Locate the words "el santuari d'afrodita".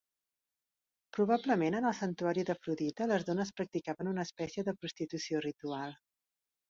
1.89-3.07